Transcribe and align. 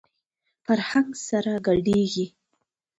فرهنګ 0.65 1.09
سره 1.27 1.53
ګډېږي. 1.67 2.25